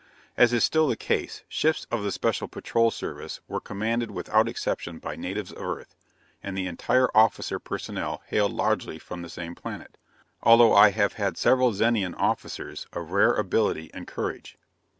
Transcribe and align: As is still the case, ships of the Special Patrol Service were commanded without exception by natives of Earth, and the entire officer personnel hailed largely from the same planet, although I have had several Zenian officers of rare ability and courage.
As 0.35 0.51
is 0.51 0.63
still 0.63 0.87
the 0.87 0.95
case, 0.95 1.43
ships 1.47 1.85
of 1.91 2.01
the 2.01 2.11
Special 2.11 2.47
Patrol 2.47 2.89
Service 2.89 3.39
were 3.47 3.61
commanded 3.61 4.09
without 4.09 4.49
exception 4.49 4.97
by 4.97 5.15
natives 5.15 5.51
of 5.51 5.61
Earth, 5.61 5.95
and 6.41 6.57
the 6.57 6.65
entire 6.65 7.09
officer 7.15 7.59
personnel 7.59 8.23
hailed 8.25 8.51
largely 8.51 8.97
from 8.97 9.21
the 9.21 9.29
same 9.29 9.53
planet, 9.53 9.99
although 10.41 10.73
I 10.73 10.89
have 10.89 11.13
had 11.13 11.37
several 11.37 11.71
Zenian 11.71 12.15
officers 12.15 12.87
of 12.93 13.11
rare 13.11 13.35
ability 13.35 13.91
and 13.93 14.07
courage. 14.07 14.57